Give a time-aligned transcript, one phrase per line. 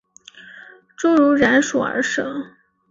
[0.97, 2.33] 侏儒蚺属而设。